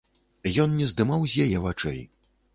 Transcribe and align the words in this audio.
Ён 0.63 0.73
не 0.79 0.87
здымаў 0.93 1.21
з 1.35 1.45
яе 1.47 1.63
вачэй. 1.69 2.03